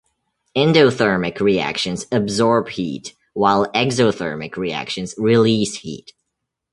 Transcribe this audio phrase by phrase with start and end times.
[0.57, 6.13] Endothermic reactions absorb heat, while exothermic reactions release heat.